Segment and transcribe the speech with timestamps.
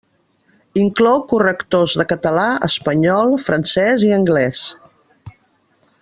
[0.83, 4.63] Inclou correctors de català, espanyol, francès i anglès.